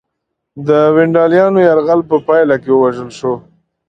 [0.67, 3.33] د ونډالیانو یرغل په پایله کې ووژل شو